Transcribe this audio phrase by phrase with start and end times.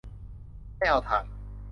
[0.77, 1.25] ไม่เอาถ่าน